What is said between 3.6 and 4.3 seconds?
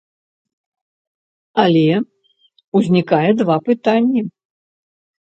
пытанні.